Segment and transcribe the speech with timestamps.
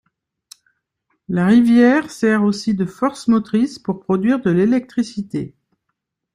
[1.29, 5.53] La rivière sert aussi de force motrice pour produire de l'électricité.